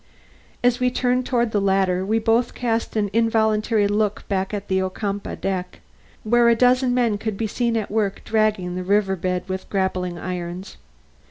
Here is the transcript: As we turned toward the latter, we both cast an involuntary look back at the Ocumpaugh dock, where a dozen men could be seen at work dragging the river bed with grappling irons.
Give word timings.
As 0.63 0.79
we 0.79 0.89
turned 0.89 1.27
toward 1.27 1.51
the 1.51 1.61
latter, 1.61 2.03
we 2.03 2.17
both 2.17 2.55
cast 2.55 2.95
an 2.95 3.11
involuntary 3.13 3.87
look 3.87 4.27
back 4.27 4.51
at 4.51 4.67
the 4.67 4.81
Ocumpaugh 4.81 5.39
dock, 5.39 5.77
where 6.23 6.49
a 6.49 6.55
dozen 6.55 6.95
men 6.95 7.19
could 7.19 7.37
be 7.37 7.45
seen 7.45 7.77
at 7.77 7.91
work 7.91 8.23
dragging 8.25 8.73
the 8.73 8.83
river 8.83 9.15
bed 9.15 9.47
with 9.47 9.69
grappling 9.69 10.17
irons. 10.17 10.77